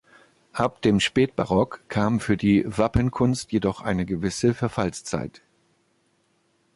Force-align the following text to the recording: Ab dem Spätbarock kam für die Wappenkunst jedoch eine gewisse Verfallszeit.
Ab 0.53 0.81
dem 0.81 0.99
Spätbarock 0.99 1.83
kam 1.87 2.19
für 2.19 2.35
die 2.35 2.63
Wappenkunst 2.65 3.51
jedoch 3.51 3.81
eine 3.81 4.03
gewisse 4.03 4.55
Verfallszeit. 4.55 5.43